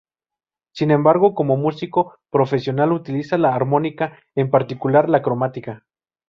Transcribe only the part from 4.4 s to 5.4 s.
particular la